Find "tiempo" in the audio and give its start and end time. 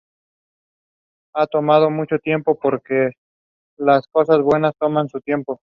2.17-2.57, 5.21-5.59